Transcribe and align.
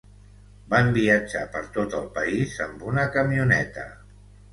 Van 0.69 0.87
viatjar 0.95 1.43
per 1.55 1.61
tot 1.75 1.93
el 1.97 2.07
país 2.15 2.55
amb 2.67 2.87
una 2.93 3.05
camioneta. 3.17 3.85